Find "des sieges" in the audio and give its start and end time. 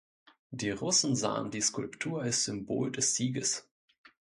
2.91-3.69